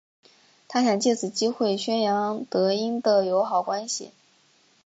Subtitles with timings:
[0.67, 4.09] 他想借此机会宣扬德英的友好关系。